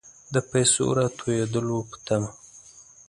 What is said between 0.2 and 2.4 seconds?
د پیسو راتوېدلو په طمع.